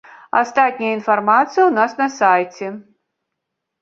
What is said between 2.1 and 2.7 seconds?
сайце.